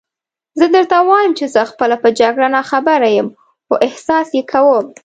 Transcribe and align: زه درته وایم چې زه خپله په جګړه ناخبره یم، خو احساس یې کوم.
زه 0.59 0.65
درته 0.75 0.97
وایم 1.09 1.31
چې 1.39 1.45
زه 1.53 1.61
خپله 1.71 1.95
په 2.03 2.09
جګړه 2.19 2.47
ناخبره 2.55 3.09
یم، 3.15 3.27
خو 3.65 3.73
احساس 3.87 4.27
یې 4.37 4.43
کوم. 4.51 4.85